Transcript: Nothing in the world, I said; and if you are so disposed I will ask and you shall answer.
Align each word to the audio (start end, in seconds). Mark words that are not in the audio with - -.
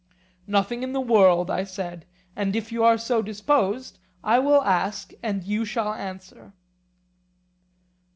Nothing 0.47 0.81
in 0.81 0.93
the 0.93 0.99
world, 0.99 1.51
I 1.51 1.63
said; 1.63 2.07
and 2.35 2.55
if 2.55 2.71
you 2.71 2.83
are 2.83 2.97
so 2.97 3.21
disposed 3.21 3.99
I 4.23 4.39
will 4.39 4.63
ask 4.63 5.13
and 5.21 5.43
you 5.43 5.63
shall 5.63 5.93
answer. 5.93 6.53